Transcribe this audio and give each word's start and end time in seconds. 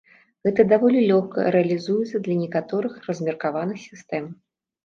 Гэта 0.47 0.63
даволі 0.71 1.03
лёгка 1.11 1.45
рэалізуецца 1.55 2.23
для 2.29 2.39
некаторых 2.41 2.99
размеркаваных 3.11 3.77
сістэм. 3.87 4.25